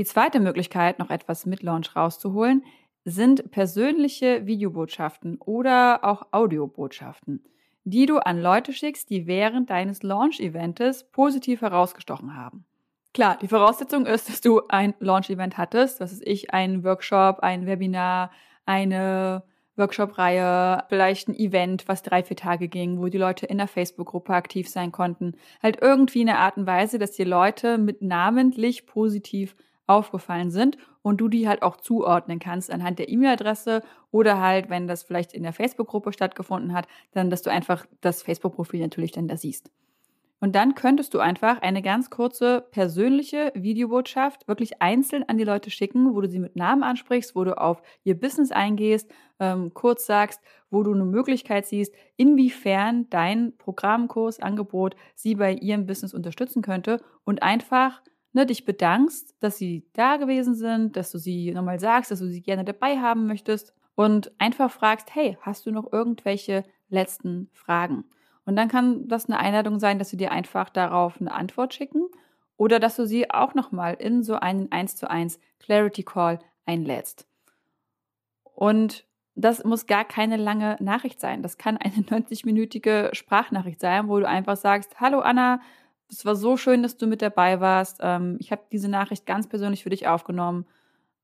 Die 0.00 0.06
zweite 0.06 0.40
Möglichkeit, 0.40 0.98
noch 0.98 1.10
etwas 1.10 1.44
mit 1.44 1.62
Launch 1.62 1.94
rauszuholen, 1.94 2.64
sind 3.04 3.50
persönliche 3.50 4.46
Videobotschaften 4.46 5.36
oder 5.36 6.04
auch 6.04 6.28
Audiobotschaften, 6.30 7.44
die 7.84 8.06
du 8.06 8.16
an 8.16 8.40
Leute 8.40 8.72
schickst, 8.72 9.10
die 9.10 9.26
während 9.26 9.68
deines 9.68 10.02
Launch-Eventes 10.02 11.04
positiv 11.12 11.60
herausgestochen 11.60 12.34
haben. 12.34 12.64
Klar, 13.12 13.36
die 13.42 13.48
Voraussetzung 13.48 14.06
ist, 14.06 14.30
dass 14.30 14.40
du 14.40 14.62
ein 14.70 14.94
Launch-Event 15.00 15.58
hattest, 15.58 16.00
das 16.00 16.12
ist 16.12 16.26
ich, 16.26 16.54
ein 16.54 16.82
Workshop, 16.82 17.40
ein 17.40 17.66
Webinar, 17.66 18.30
eine 18.64 19.42
Workshop-Reihe, 19.76 20.84
vielleicht 20.88 21.28
ein 21.28 21.34
Event, 21.34 21.88
was 21.88 22.02
drei, 22.02 22.22
vier 22.22 22.38
Tage 22.38 22.68
ging, 22.68 23.02
wo 23.02 23.08
die 23.08 23.18
Leute 23.18 23.44
in 23.44 23.58
der 23.58 23.68
Facebook-Gruppe 23.68 24.32
aktiv 24.32 24.66
sein 24.66 24.92
konnten. 24.92 25.34
Halt 25.62 25.82
irgendwie 25.82 26.22
eine 26.22 26.38
Art 26.38 26.56
und 26.56 26.66
Weise, 26.66 26.98
dass 26.98 27.10
die 27.10 27.24
Leute 27.24 27.76
mit 27.76 28.00
namentlich 28.00 28.86
positiv 28.86 29.54
aufgefallen 29.90 30.50
sind 30.50 30.78
und 31.02 31.20
du 31.20 31.28
die 31.28 31.48
halt 31.48 31.62
auch 31.62 31.76
zuordnen 31.76 32.38
kannst 32.38 32.70
anhand 32.70 32.98
der 32.98 33.08
E-Mail-Adresse 33.08 33.82
oder 34.10 34.40
halt, 34.40 34.70
wenn 34.70 34.86
das 34.86 35.02
vielleicht 35.02 35.32
in 35.32 35.42
der 35.42 35.52
Facebook-Gruppe 35.52 36.12
stattgefunden 36.12 36.72
hat, 36.72 36.86
dann, 37.12 37.30
dass 37.30 37.42
du 37.42 37.50
einfach 37.50 37.86
das 38.00 38.22
Facebook-Profil 38.22 38.80
natürlich 38.80 39.12
dann 39.12 39.28
da 39.28 39.36
siehst. 39.36 39.70
Und 40.42 40.54
dann 40.54 40.74
könntest 40.74 41.12
du 41.12 41.18
einfach 41.18 41.60
eine 41.60 41.82
ganz 41.82 42.08
kurze 42.08 42.62
persönliche 42.70 43.52
Videobotschaft 43.54 44.48
wirklich 44.48 44.80
einzeln 44.80 45.22
an 45.28 45.36
die 45.36 45.44
Leute 45.44 45.70
schicken, 45.70 46.14
wo 46.14 46.20
du 46.22 46.30
sie 46.30 46.38
mit 46.38 46.56
Namen 46.56 46.82
ansprichst, 46.82 47.36
wo 47.36 47.44
du 47.44 47.58
auf 47.58 47.82
ihr 48.04 48.18
Business 48.18 48.50
eingehst, 48.50 49.10
ähm, 49.38 49.74
kurz 49.74 50.06
sagst, 50.06 50.40
wo 50.70 50.82
du 50.82 50.94
eine 50.94 51.04
Möglichkeit 51.04 51.66
siehst, 51.66 51.94
inwiefern 52.16 53.06
dein 53.10 53.54
Programmkurs, 53.58 54.40
Angebot 54.40 54.96
sie 55.14 55.34
bei 55.34 55.52
ihrem 55.52 55.84
Business 55.86 56.14
unterstützen 56.14 56.62
könnte 56.62 57.02
und 57.24 57.42
einfach 57.42 58.00
ne, 58.32 58.46
dich 58.46 58.64
bedankst, 58.64 59.34
dass 59.40 59.58
sie 59.58 59.84
da 59.92 60.16
gewesen 60.16 60.54
sind, 60.54 60.96
dass 60.96 61.10
du 61.10 61.18
sie 61.18 61.52
nochmal 61.52 61.80
sagst, 61.80 62.10
dass 62.10 62.20
du 62.20 62.28
sie 62.28 62.42
gerne 62.42 62.64
dabei 62.64 62.98
haben 62.98 63.26
möchtest 63.26 63.74
und 63.94 64.32
einfach 64.38 64.70
fragst, 64.70 65.14
hey, 65.14 65.36
hast 65.42 65.66
du 65.66 65.72
noch 65.72 65.92
irgendwelche 65.92 66.64
letzten 66.88 67.50
Fragen? 67.52 68.04
Und 68.44 68.56
dann 68.56 68.68
kann 68.68 69.06
das 69.08 69.26
eine 69.26 69.38
Einladung 69.38 69.78
sein, 69.78 69.98
dass 69.98 70.10
sie 70.10 70.16
dir 70.16 70.32
einfach 70.32 70.70
darauf 70.70 71.20
eine 71.20 71.32
Antwort 71.32 71.74
schicken 71.74 72.06
oder 72.56 72.80
dass 72.80 72.96
du 72.96 73.06
sie 73.06 73.30
auch 73.30 73.54
nochmal 73.54 73.94
in 73.94 74.22
so 74.22 74.34
einen 74.34 74.72
1 74.72 74.96
zu 74.96 75.08
1 75.08 75.38
Clarity 75.58 76.02
Call 76.02 76.40
einlädst. 76.66 77.26
Und 78.54 79.06
das 79.34 79.64
muss 79.64 79.86
gar 79.86 80.04
keine 80.04 80.36
lange 80.36 80.76
Nachricht 80.80 81.20
sein. 81.20 81.42
Das 81.42 81.58
kann 81.58 81.76
eine 81.76 81.94
90-minütige 82.02 83.14
Sprachnachricht 83.14 83.80
sein, 83.80 84.08
wo 84.08 84.18
du 84.18 84.28
einfach 84.28 84.56
sagst, 84.56 85.00
hallo 85.00 85.20
Anna, 85.20 85.60
es 86.10 86.24
war 86.24 86.36
so 86.36 86.56
schön, 86.56 86.82
dass 86.82 86.96
du 86.96 87.06
mit 87.06 87.22
dabei 87.22 87.60
warst. 87.60 87.98
Ähm, 88.00 88.36
ich 88.40 88.52
habe 88.52 88.62
diese 88.72 88.88
Nachricht 88.88 89.26
ganz 89.26 89.48
persönlich 89.48 89.82
für 89.82 89.90
dich 89.90 90.08
aufgenommen. 90.08 90.66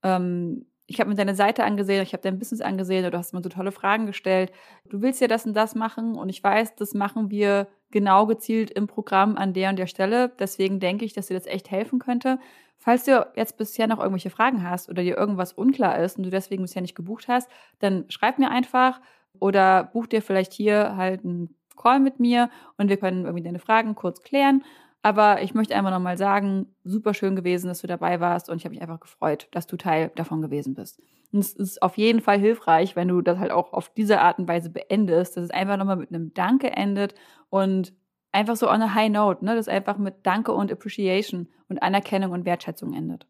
Ähm, 0.02 0.66
ich 0.87 1.00
habe 1.00 1.11
mir 1.11 1.16
deine 1.16 1.35
Seite 1.35 1.64
angesehen, 1.64 2.02
ich 2.02 2.12
habe 2.12 2.23
dein 2.23 2.38
Business 2.38 2.61
angesehen 2.61 3.11
du 3.11 3.19
hast 3.19 3.35
mir 3.35 3.43
so 3.43 3.49
tolle 3.49 3.73
Fragen 3.73 4.07
gestellt. 4.07 4.52
Du 4.88 5.02
willst 5.02 5.21
ja 5.21 5.26
das 5.26 5.45
und 5.45 5.55
das 5.55 5.75
machen 5.75 6.14
und 6.14 6.28
ich 6.28 6.43
weiß, 6.43 6.76
das 6.76 6.95
machen 6.95 7.31
wir 7.31 7.66
genau 7.90 8.26
gezielt 8.26 8.71
im 8.71 8.87
Programm 8.87 9.37
an 9.37 9.52
der 9.52 9.71
und 9.71 9.78
der 9.78 9.88
Stelle. 9.88 10.31
Deswegen 10.38 10.78
denke 10.78 11.05
ich, 11.05 11.12
dass 11.12 11.26
dir 11.26 11.35
das 11.35 11.47
echt 11.47 11.71
helfen 11.71 11.99
könnte. 11.99 12.38
Falls 12.78 13.05
du 13.05 13.26
jetzt 13.35 13.57
bisher 13.57 13.88
noch 13.88 13.99
irgendwelche 13.99 14.31
Fragen 14.31 14.69
hast 14.69 14.88
oder 14.88 15.02
dir 15.02 15.16
irgendwas 15.16 15.52
unklar 15.52 15.99
ist 15.99 16.19
und 16.19 16.25
du 16.25 16.31
deswegen 16.31 16.62
bisher 16.62 16.83
nicht 16.83 16.95
gebucht 16.95 17.26
hast, 17.26 17.50
dann 17.81 18.05
schreib 18.09 18.38
mir 18.38 18.50
einfach 18.50 19.00
oder 19.40 19.85
buch 19.85 20.07
dir 20.07 20.23
vielleicht 20.23 20.52
hier 20.52 20.97
halt 20.97 21.25
einen 21.25 21.57
Call 21.76 22.00
mit 22.00 22.21
mir 22.21 22.50
und 22.76 22.88
wir 22.88 22.97
können 22.97 23.25
irgendwie 23.25 23.45
deine 23.45 23.59
Fragen 23.59 23.95
kurz 23.95 24.23
klären. 24.23 24.64
Aber 25.02 25.42
ich 25.42 25.54
möchte 25.54 25.76
einfach 25.76 25.92
nochmal 25.92 26.18
sagen, 26.18 26.75
super 26.83 27.14
schön 27.14 27.37
gewesen, 27.37 27.68
dass 27.68 27.80
du 27.80 27.87
dabei 27.87 28.18
warst 28.18 28.50
und 28.50 28.56
ich 28.56 28.64
habe 28.64 28.75
mich 28.75 28.83
einfach 28.83 28.99
gefreut, 28.99 29.47
dass 29.52 29.68
du 29.68 29.76
Teil 29.76 30.11
davon 30.16 30.42
gewesen 30.42 30.75
bist. 30.75 31.00
Und 31.33 31.38
es 31.38 31.52
ist 31.52 31.80
auf 31.83 31.97
jeden 31.97 32.21
Fall 32.21 32.38
hilfreich, 32.40 32.97
wenn 32.97 33.09
du 33.09 33.21
das 33.21 33.38
halt 33.38 33.52
auch 33.52 33.73
auf 33.73 33.88
diese 33.90 34.21
Art 34.21 34.38
und 34.38 34.49
Weise 34.49 34.71
beendest, 34.71 35.37
dass 35.37 35.45
es 35.45 35.50
einfach 35.50 35.76
nochmal 35.76 35.97
mit 35.97 36.11
einem 36.11 36.35
Danke 36.35 36.73
endet 36.73 37.14
und 37.50 37.92
einfach 38.33 38.56
so 38.56 38.68
on 38.68 38.83
a 38.83 38.95
high 38.95 39.11
note, 39.11 39.45
ne? 39.45 39.54
Das 39.54 39.68
einfach 39.68 39.97
mit 39.99 40.26
Danke 40.26 40.52
und 40.52 40.73
Appreciation 40.73 41.49
und 41.68 41.83
Anerkennung 41.83 42.33
und 42.33 42.45
Wertschätzung 42.45 42.92
endet. 42.92 43.26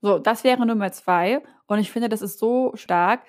So, 0.00 0.18
das 0.18 0.44
wäre 0.44 0.66
Nummer 0.66 0.92
zwei. 0.92 1.42
Und 1.66 1.78
ich 1.78 1.90
finde, 1.90 2.08
das 2.08 2.20
ist 2.20 2.38
so 2.38 2.72
stark. 2.76 3.22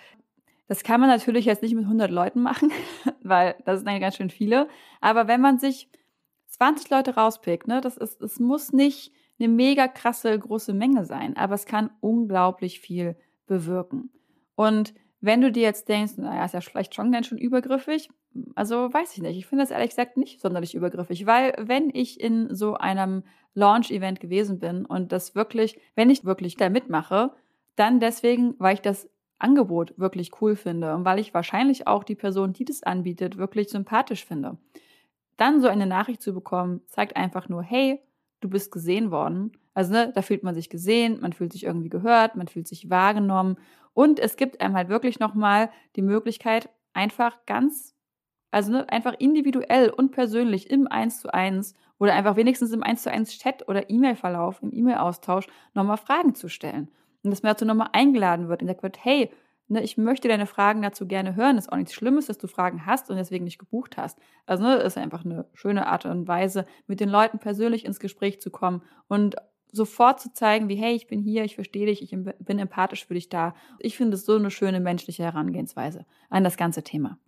Das 0.67 0.83
kann 0.83 0.99
man 0.99 1.09
natürlich 1.09 1.45
jetzt 1.45 1.61
nicht 1.61 1.75
mit 1.75 1.83
100 1.83 2.09
Leuten 2.09 2.41
machen, 2.41 2.71
weil 3.21 3.55
das 3.65 3.79
sind 3.79 3.87
dann 3.87 3.99
ganz 3.99 4.15
schön 4.15 4.29
viele. 4.29 4.67
Aber 5.01 5.27
wenn 5.27 5.41
man 5.41 5.59
sich 5.59 5.89
20 6.47 6.89
Leute 6.89 7.15
rauspickt, 7.15 7.67
ne, 7.67 7.81
das 7.81 7.97
ist, 7.97 8.21
es 8.21 8.39
muss 8.39 8.71
nicht 8.71 9.11
eine 9.39 9.49
mega 9.49 9.87
krasse 9.87 10.37
große 10.37 10.73
Menge 10.73 11.05
sein, 11.05 11.35
aber 11.35 11.55
es 11.55 11.65
kann 11.65 11.91
unglaublich 11.99 12.79
viel 12.79 13.17
bewirken. 13.45 14.09
Und 14.55 14.93
wenn 15.19 15.41
du 15.41 15.51
dir 15.51 15.63
jetzt 15.63 15.89
denkst, 15.89 16.17
naja, 16.17 16.45
ist 16.45 16.53
ja 16.53 16.61
vielleicht 16.61 16.95
schon 16.95 17.11
ganz 17.11 17.27
schön 17.27 17.37
übergriffig, 17.37 18.09
also 18.53 18.93
weiß 18.93 19.15
ich 19.15 19.21
nicht. 19.21 19.37
Ich 19.37 19.45
finde 19.45 19.63
das 19.63 19.71
ehrlich 19.71 19.89
gesagt 19.89 20.17
nicht 20.17 20.41
sonderlich 20.41 20.75
übergriffig, 20.75 21.25
weil 21.25 21.53
wenn 21.57 21.89
ich 21.93 22.19
in 22.19 22.53
so 22.53 22.75
einem 22.75 23.23
Launch-Event 23.53 24.19
gewesen 24.19 24.59
bin 24.59 24.85
und 24.85 25.11
das 25.11 25.35
wirklich, 25.35 25.79
wenn 25.95 26.09
ich 26.09 26.25
wirklich 26.25 26.57
da 26.57 26.69
mitmache, 26.69 27.31
dann 27.75 27.99
deswegen, 27.99 28.55
weil 28.59 28.75
ich 28.75 28.81
das 28.81 29.09
Angebot 29.39 29.93
wirklich 29.97 30.41
cool 30.41 30.55
finde 30.55 30.95
und 30.95 31.05
weil 31.05 31.19
ich 31.19 31.33
wahrscheinlich 31.33 31.87
auch 31.87 32.03
die 32.03 32.15
Person, 32.15 32.53
die 32.53 32.65
das 32.65 32.83
anbietet, 32.83 33.37
wirklich 33.37 33.69
sympathisch 33.69 34.25
finde. 34.25 34.57
Dann 35.37 35.61
so 35.61 35.67
eine 35.67 35.85
Nachricht 35.85 36.21
zu 36.21 36.33
bekommen, 36.33 36.81
zeigt 36.87 37.17
einfach 37.17 37.49
nur, 37.49 37.61
hey, 37.61 37.99
du 38.39 38.49
bist 38.49 38.71
gesehen 38.71 39.11
worden. 39.11 39.51
Also 39.73 39.91
ne, 39.91 40.11
da 40.15 40.21
fühlt 40.21 40.43
man 40.43 40.55
sich 40.55 40.69
gesehen, 40.69 41.19
man 41.21 41.33
fühlt 41.33 41.51
sich 41.51 41.65
irgendwie 41.65 41.89
gehört, 41.89 42.35
man 42.35 42.47
fühlt 42.47 42.67
sich 42.67 42.89
wahrgenommen 42.89 43.57
und 43.93 44.19
es 44.19 44.37
gibt 44.37 44.61
einem 44.61 44.75
halt 44.75 44.89
wirklich 44.89 45.19
nochmal 45.19 45.69
die 45.95 46.01
Möglichkeit, 46.01 46.69
einfach 46.93 47.45
ganz, 47.45 47.95
also 48.51 48.71
ne, 48.71 48.89
einfach 48.89 49.15
individuell 49.19 49.89
und 49.89 50.11
persönlich 50.11 50.69
im 50.69 50.87
Eins 50.87 51.19
zu 51.19 51.33
eins 51.33 51.73
oder 51.97 52.13
einfach 52.13 52.35
wenigstens 52.35 52.71
im 52.71 52.83
Eins 52.83 53.03
zu 53.03 53.11
eins 53.11 53.37
Chat 53.37 53.67
oder 53.67 53.89
E-Mail-Verlauf, 53.89 54.61
im 54.61 54.71
E-Mail-Austausch 54.71 55.47
nochmal 55.73 55.97
Fragen 55.97 56.35
zu 56.35 56.49
stellen. 56.49 56.89
Und 57.25 57.31
dass 57.31 57.43
man 57.43 57.51
dazu 57.51 57.65
nochmal 57.65 57.89
eingeladen 57.93 58.47
wird 58.47 58.61
und 58.61 58.67
sagt 58.67 58.83
wird, 58.83 59.03
hey, 59.03 59.31
ne, 59.67 59.83
ich 59.83 59.97
möchte 59.97 60.27
deine 60.27 60.45
Fragen 60.45 60.81
dazu 60.81 61.07
gerne 61.07 61.35
hören. 61.35 61.57
Ist 61.57 61.71
auch 61.71 61.77
nichts 61.77 61.93
Schlimmes, 61.93 62.27
dass 62.27 62.37
du 62.37 62.47
Fragen 62.47 62.85
hast 62.85 63.09
und 63.09 63.17
deswegen 63.17 63.45
nicht 63.45 63.59
gebucht 63.59 63.97
hast. 63.97 64.19
Also 64.45 64.63
ne, 64.63 64.75
ist 64.75 64.97
einfach 64.97 65.25
eine 65.25 65.45
schöne 65.53 65.87
Art 65.87 66.05
und 66.05 66.27
Weise, 66.27 66.65
mit 66.87 66.99
den 66.99 67.09
Leuten 67.09 67.39
persönlich 67.39 67.85
ins 67.85 67.99
Gespräch 67.99 68.39
zu 68.41 68.51
kommen 68.51 68.83
und 69.07 69.35
sofort 69.71 70.21
zu 70.21 70.31
zeigen, 70.31 70.69
wie, 70.69 70.75
hey, 70.75 70.95
ich 70.95 71.07
bin 71.07 71.21
hier, 71.21 71.43
ich 71.43 71.55
verstehe 71.55 71.85
dich, 71.85 72.01
ich 72.01 72.11
bin 72.11 72.59
empathisch 72.59 73.05
für 73.05 73.13
dich 73.13 73.29
da. 73.29 73.53
Ich 73.79 73.97
finde 73.97 74.15
es 74.15 74.25
so 74.25 74.35
eine 74.35 74.49
schöne 74.51 74.79
menschliche 74.79 75.23
Herangehensweise 75.23 76.05
an 76.29 76.43
das 76.43 76.55
ganze 76.55 76.83
Thema. 76.83 77.19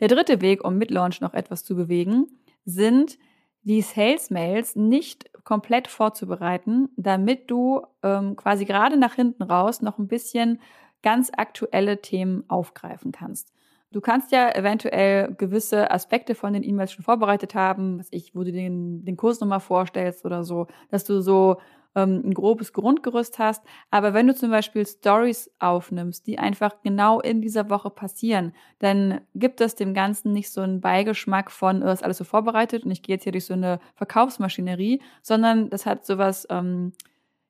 Der 0.00 0.08
dritte 0.08 0.40
Weg, 0.40 0.64
um 0.64 0.78
mit 0.78 0.90
Launch 0.90 1.20
noch 1.20 1.34
etwas 1.34 1.62
zu 1.62 1.76
bewegen, 1.76 2.26
sind 2.64 3.18
die 3.62 3.82
Sales-Mails 3.82 4.76
nicht 4.76 5.30
komplett 5.44 5.88
vorzubereiten, 5.88 6.88
damit 6.96 7.50
du 7.50 7.82
ähm, 8.02 8.36
quasi 8.36 8.64
gerade 8.64 8.96
nach 8.96 9.14
hinten 9.14 9.42
raus 9.42 9.82
noch 9.82 9.98
ein 9.98 10.08
bisschen 10.08 10.60
ganz 11.02 11.30
aktuelle 11.36 12.00
Themen 12.00 12.44
aufgreifen 12.48 13.12
kannst. 13.12 13.52
Du 13.92 14.00
kannst 14.00 14.30
ja 14.30 14.54
eventuell 14.54 15.34
gewisse 15.34 15.90
Aspekte 15.90 16.36
von 16.36 16.52
den 16.52 16.62
E-Mails 16.62 16.92
schon 16.92 17.04
vorbereitet 17.04 17.54
haben, 17.54 17.98
was 17.98 18.06
ich, 18.12 18.36
wo 18.36 18.44
du 18.44 18.52
den, 18.52 19.04
den 19.04 19.16
Kurs 19.16 19.40
nochmal 19.40 19.60
vorstellst 19.60 20.24
oder 20.24 20.44
so, 20.44 20.68
dass 20.90 21.04
du 21.04 21.20
so 21.20 21.56
ähm, 21.94 22.22
ein 22.24 22.34
grobes 22.34 22.72
Grundgerüst 22.72 23.38
hast. 23.38 23.64
Aber 23.90 24.14
wenn 24.14 24.26
du 24.26 24.34
zum 24.34 24.50
Beispiel 24.50 24.86
Stories 24.86 25.50
aufnimmst, 25.58 26.26
die 26.26 26.38
einfach 26.38 26.82
genau 26.82 27.20
in 27.20 27.40
dieser 27.40 27.70
Woche 27.70 27.90
passieren, 27.90 28.54
dann 28.78 29.20
gibt 29.34 29.60
es 29.60 29.74
dem 29.74 29.94
Ganzen 29.94 30.32
nicht 30.32 30.50
so 30.50 30.60
einen 30.60 30.80
Beigeschmack 30.80 31.50
von, 31.50 31.82
oh, 31.82 31.90
ist 31.90 32.04
alles 32.04 32.18
so 32.18 32.24
vorbereitet 32.24 32.84
und 32.84 32.90
ich 32.90 33.02
gehe 33.02 33.16
jetzt 33.16 33.24
hier 33.24 33.32
durch 33.32 33.46
so 33.46 33.54
eine 33.54 33.80
Verkaufsmaschinerie, 33.94 35.00
sondern 35.22 35.70
das 35.70 35.86
hat 35.86 36.06
sowas 36.06 36.46
ähm, 36.50 36.92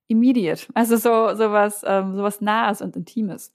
immediate, 0.09 0.67
also 0.75 0.97
so 0.97 1.35
sowas 1.35 1.83
ähm, 1.87 2.17
sowas 2.17 2.41
Nahes 2.41 2.83
und 2.83 2.97
Intimes. 2.97 3.53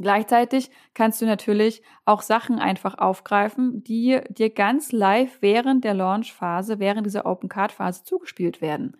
Gleichzeitig 0.00 0.70
kannst 0.94 1.20
du 1.20 1.26
natürlich 1.26 1.82
auch 2.06 2.22
Sachen 2.22 2.58
einfach 2.58 2.96
aufgreifen, 2.96 3.84
die 3.84 4.18
dir 4.30 4.48
ganz 4.48 4.92
live 4.92 5.42
während 5.42 5.84
der 5.84 5.92
Launch-Phase, 5.92 6.78
während 6.78 7.04
dieser 7.04 7.26
Open-Card-Phase 7.26 8.04
zugespielt 8.04 8.62
werden. 8.62 8.96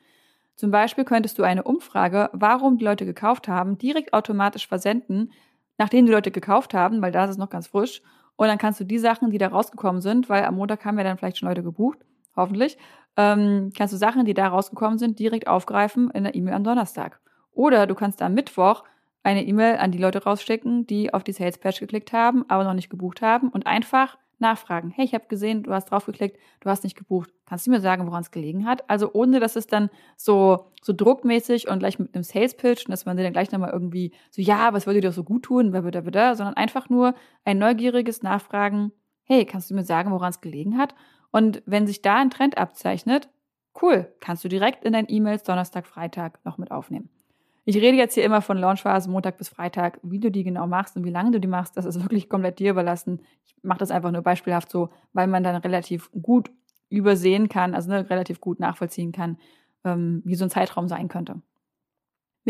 Zum 0.61 0.71
Beispiel 0.71 1.07
könntest 1.07 1.39
du 1.39 1.43
eine 1.43 1.63
Umfrage, 1.63 2.29
warum 2.35 2.77
die 2.77 2.85
Leute 2.85 3.07
gekauft 3.07 3.49
haben, 3.49 3.79
direkt 3.79 4.13
automatisch 4.13 4.69
versenden, 4.69 5.33
nachdem 5.79 6.05
die 6.05 6.13
Leute 6.13 6.31
gekauft 6.31 6.75
haben, 6.75 7.01
weil 7.01 7.13
da 7.13 7.25
ist 7.25 7.31
es 7.31 7.39
noch 7.39 7.49
ganz 7.49 7.69
frisch. 7.69 8.03
Und 8.37 8.49
dann 8.49 8.59
kannst 8.59 8.79
du 8.79 8.85
die 8.85 8.99
Sachen, 8.99 9.31
die 9.31 9.39
da 9.39 9.49
rausgekommen 9.49 10.03
sind, 10.03 10.29
weil 10.29 10.45
am 10.45 10.57
Montag 10.57 10.85
haben 10.85 10.99
ja 10.99 11.05
dann 11.05 11.17
vielleicht 11.17 11.39
schon 11.39 11.49
Leute 11.49 11.63
gebucht, 11.63 12.01
hoffentlich, 12.37 12.77
ähm, 13.17 13.73
kannst 13.75 13.95
du 13.95 13.97
Sachen, 13.97 14.27
die 14.27 14.35
da 14.35 14.49
rausgekommen 14.49 14.99
sind, 14.99 15.19
direkt 15.19 15.47
aufgreifen 15.47 16.11
in 16.11 16.25
der 16.25 16.35
E-Mail 16.35 16.53
am 16.53 16.65
Donnerstag. 16.65 17.21
Oder 17.53 17.87
du 17.87 17.95
kannst 17.95 18.21
am 18.21 18.35
Mittwoch 18.35 18.85
eine 19.23 19.47
E-Mail 19.47 19.79
an 19.79 19.93
die 19.93 19.99
Leute 19.99 20.23
rausschicken, 20.23 20.87
die 20.87 21.15
auf 21.15 21.25
die 21.25 21.33
Sales 21.33 21.57
Patch 21.57 21.81
geklickt 21.81 22.13
haben, 22.13 22.45
aber 22.49 22.65
noch 22.65 22.75
nicht 22.75 22.91
gebucht 22.91 23.23
haben 23.23 23.49
und 23.49 23.67
einfach 23.67 24.19
nachfragen. 24.41 24.91
Hey, 24.91 25.05
ich 25.05 25.15
habe 25.15 25.27
gesehen, 25.29 25.63
du 25.63 25.73
hast 25.73 25.87
draufgeklickt, 25.87 26.39
du 26.61 26.71
hast 26.71 26.85
nicht 26.85 26.97
gebucht. 26.97 27.31
Kannst 27.47 27.67
du 27.67 27.71
mir 27.71 27.81
sagen, 27.81 28.07
woran 28.07 28.23
es 28.23 28.31
gelegen 28.31 28.67
hat? 28.67 28.89
Also 28.89 29.13
ohne, 29.13 29.41
dass 29.41 29.57
es 29.57 29.67
dann 29.67 29.91
so, 30.17 30.71
so 30.83 30.93
druckmäßig 30.93 31.69
und 31.69 31.81
gleich 31.81 31.99
mit 31.99 32.15
einem 32.15 32.25
Sales 32.25 32.57
Pitch 32.57 32.87
und 32.87 32.91
dass 32.91 33.07
man 33.07 33.17
dann 33.17 33.33
gleich 33.33 33.53
nochmal 33.53 33.71
irgendwie 33.71 34.13
so, 34.31 34.43
ja, 34.43 34.73
was 34.73 34.87
wollt 34.87 34.97
ihr 34.97 35.03
doch 35.03 35.13
so 35.13 35.25
gut 35.25 35.45
tun, 35.45 35.73
sondern 35.73 36.55
einfach 36.55 36.89
nur 36.89 37.15
ein 37.45 37.59
neugieriges 37.59 38.23
Nachfragen. 38.23 38.93
Hey, 39.25 39.45
kannst 39.45 39.71
du 39.71 39.75
mir 39.75 39.85
sagen, 39.85 40.11
woran 40.11 40.31
es 40.31 40.41
gelegen 40.41 40.79
hat? 40.79 40.95
Und 41.31 41.63
wenn 41.67 41.87
sich 41.87 42.03
da 42.03 42.17
ein 42.17 42.31
Trend 42.31 42.59
abzeichnet, 42.59 43.29
cool, 43.81 44.13
kannst 44.21 44.45
du 44.45 44.49
direkt 44.49 44.85
in 44.85 44.93
deinen 44.93 45.09
E-Mails 45.09 45.43
Donnerstag, 45.45 45.87
Freitag 45.87 46.45
noch 46.45 46.59
mit 46.59 46.71
aufnehmen. 46.71 47.09
Ich 47.65 47.77
rede 47.77 47.97
jetzt 47.97 48.15
hier 48.15 48.25
immer 48.25 48.41
von 48.43 48.57
Launchphase 48.57 49.11
Montag 49.11 49.37
bis 49.39 49.49
Freitag. 49.51 50.01
Wie 50.03 50.19
du 50.19 50.31
die 50.31 50.45
genau 50.45 50.67
machst 50.67 50.97
und 50.97 51.05
wie 51.05 51.11
lange 51.11 51.31
du 51.33 51.41
die 51.41 51.49
machst, 51.49 51.77
das 51.77 51.85
ist 51.85 52.03
wirklich 52.03 52.29
komplett 52.29 52.59
dir 52.59 52.71
überlassen. 52.71 53.21
Ich 53.47 53.55
mache 53.63 53.79
das 53.79 53.91
einfach 53.91 54.11
nur 54.11 54.23
beispielhaft 54.23 54.71
so, 54.71 54.91
weil 55.13 55.27
man 55.27 55.43
dann 55.43 55.57
relativ 55.57 56.11
gut 56.23 56.51
übersehen 56.89 57.49
kann, 57.49 57.75
also 57.75 57.91
ne, 57.91 58.09
relativ 58.11 58.41
gut 58.41 58.61
nachvollziehen 58.61 59.13
kann, 59.13 59.39
ähm, 59.85 60.23
wie 60.25 60.35
so 60.35 60.45
ein 60.45 60.51
Zeitraum 60.51 60.89
sein 60.89 61.09
könnte. 61.09 61.41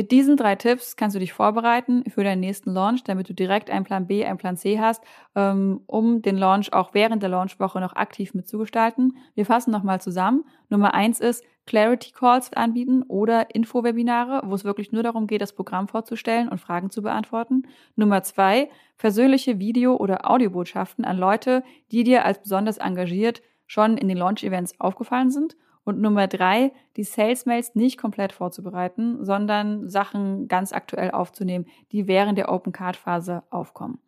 Mit 0.01 0.13
diesen 0.13 0.39
drei 0.39 0.57
Tipps 0.57 0.97
kannst 0.97 1.15
du 1.15 1.21
dich 1.21 1.35
vorbereiten 1.35 2.05
für 2.09 2.25
deinen 2.25 2.41
nächsten 2.41 2.73
Launch, 2.73 3.05
damit 3.05 3.29
du 3.29 3.35
direkt 3.35 3.69
einen 3.69 3.85
Plan 3.85 4.07
B, 4.07 4.25
einen 4.25 4.39
Plan 4.39 4.57
C 4.57 4.81
hast, 4.81 5.05
ähm, 5.35 5.83
um 5.85 6.23
den 6.23 6.39
Launch 6.39 6.73
auch 6.73 6.95
während 6.95 7.23
der 7.23 7.29
Launchwoche 7.29 7.81
noch 7.81 7.95
aktiv 7.97 8.33
mitzugestalten. 8.33 9.19
Wir 9.35 9.45
fassen 9.45 9.71
nochmal 9.71 10.01
zusammen. 10.01 10.47
Nummer 10.71 10.95
eins 10.95 11.21
ist 11.21 11.45
Clarity 11.67 12.13
Calls 12.13 12.51
anbieten 12.55 13.03
oder 13.03 13.55
Infowebinare, 13.55 14.41
wo 14.47 14.55
es 14.55 14.65
wirklich 14.65 14.91
nur 14.91 15.03
darum 15.03 15.27
geht, 15.27 15.43
das 15.43 15.53
Programm 15.53 15.87
vorzustellen 15.87 16.49
und 16.49 16.63
Fragen 16.63 16.89
zu 16.89 17.03
beantworten. 17.03 17.65
Nummer 17.95 18.23
zwei, 18.23 18.71
persönliche 18.97 19.59
Video- 19.59 19.97
oder 19.97 20.31
Audiobotschaften 20.31 21.05
an 21.05 21.19
Leute, 21.19 21.63
die 21.93 22.05
dir 22.05 22.25
als 22.25 22.41
besonders 22.41 22.79
engagiert 22.79 23.43
schon 23.67 23.99
in 23.99 24.09
den 24.09 24.17
Launch-Events 24.17 24.81
aufgefallen 24.81 25.31
sind. 25.31 25.57
Und 25.85 26.01
Nummer 26.01 26.27
drei, 26.27 26.73
die 26.97 27.05
Sales-Mails 27.05 27.75
nicht 27.75 27.99
komplett 27.99 28.33
vorzubereiten, 28.33 29.25
sondern 29.25 29.89
Sachen 29.89 30.47
ganz 30.47 30.73
aktuell 30.73 31.11
aufzunehmen, 31.11 31.67
die 31.93 32.07
während 32.07 32.39
der 32.39 32.53
Open-Card-Phase 32.53 33.43
aufkommen. 33.51 33.99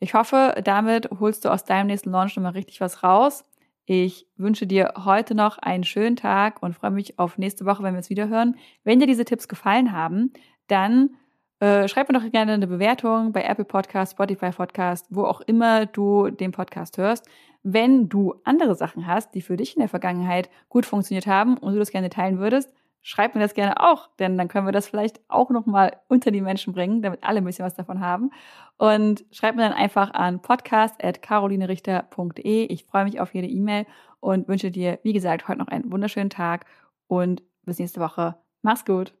Ich 0.00 0.14
hoffe, 0.14 0.60
damit 0.64 1.08
holst 1.20 1.44
du 1.44 1.48
aus 1.48 1.64
deinem 1.64 1.86
nächsten 1.86 2.10
Launch 2.10 2.34
nochmal 2.34 2.52
richtig 2.52 2.80
was 2.80 3.02
raus. 3.02 3.44
Ich 3.84 4.26
wünsche 4.36 4.66
dir 4.66 4.94
heute 5.04 5.34
noch 5.34 5.58
einen 5.58 5.84
schönen 5.84 6.16
Tag 6.16 6.62
und 6.62 6.74
freue 6.74 6.90
mich 6.90 7.18
auf 7.18 7.38
nächste 7.38 7.66
Woche, 7.66 7.82
wenn 7.82 7.94
wir 7.94 7.98
uns 7.98 8.10
wieder 8.10 8.28
hören. 8.28 8.56
Wenn 8.84 9.00
dir 9.00 9.06
diese 9.06 9.24
Tipps 9.24 9.48
gefallen 9.48 9.92
haben, 9.92 10.32
dann 10.66 11.10
äh, 11.60 11.86
schreib 11.86 12.08
mir 12.08 12.18
doch 12.18 12.30
gerne 12.30 12.54
eine 12.54 12.66
Bewertung 12.66 13.32
bei 13.32 13.44
Apple 13.44 13.64
Podcast, 13.64 14.12
Spotify 14.12 14.50
Podcast, 14.50 15.06
wo 15.10 15.24
auch 15.24 15.40
immer 15.42 15.86
du 15.86 16.30
den 16.30 16.50
Podcast 16.50 16.98
hörst. 16.98 17.28
Wenn 17.62 18.08
du 18.08 18.34
andere 18.44 18.74
Sachen 18.74 19.06
hast, 19.06 19.34
die 19.34 19.42
für 19.42 19.56
dich 19.56 19.76
in 19.76 19.80
der 19.80 19.88
Vergangenheit 19.88 20.50
gut 20.68 20.86
funktioniert 20.86 21.26
haben 21.26 21.56
und 21.56 21.74
du 21.74 21.78
das 21.78 21.90
gerne 21.90 22.10
teilen 22.10 22.38
würdest, 22.38 22.72
schreib 23.02 23.34
mir 23.34 23.40
das 23.40 23.54
gerne 23.54 23.80
auch, 23.80 24.08
denn 24.18 24.36
dann 24.38 24.48
können 24.48 24.66
wir 24.66 24.72
das 24.72 24.88
vielleicht 24.88 25.20
auch 25.28 25.50
nochmal 25.50 25.98
unter 26.08 26.30
die 26.30 26.40
Menschen 26.40 26.72
bringen, 26.72 27.02
damit 27.02 27.22
alle 27.24 27.38
ein 27.38 27.44
bisschen 27.44 27.66
was 27.66 27.74
davon 27.74 28.00
haben. 28.00 28.30
Und 28.78 29.24
schreib 29.30 29.56
mir 29.56 29.62
dann 29.62 29.72
einfach 29.72 30.14
an 30.14 30.40
podcast.carolinerichter.de. 30.40 32.66
Ich 32.66 32.84
freue 32.84 33.04
mich 33.04 33.18
auf 33.20 33.34
jede 33.34 33.48
E-Mail 33.48 33.86
und 34.20 34.46
wünsche 34.48 34.70
dir, 34.70 34.98
wie 35.02 35.12
gesagt, 35.12 35.48
heute 35.48 35.58
noch 35.58 35.68
einen 35.68 35.92
wunderschönen 35.92 36.30
Tag 36.30 36.64
und 37.06 37.42
bis 37.64 37.78
nächste 37.78 38.00
Woche. 38.00 38.36
Mach's 38.62 38.84
gut. 38.84 39.12